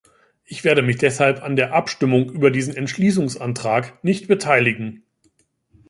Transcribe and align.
Ich 0.45 0.63
werde 0.63 0.81
mich 0.81 0.97
deshalb 0.97 1.43
an 1.43 1.55
der 1.55 1.75
Abstimmung 1.75 2.31
über 2.31 2.49
diesen 2.49 2.75
Entschließungsantrag 2.75 4.03
nicht 4.03 4.27
beteiligen. 4.27 5.03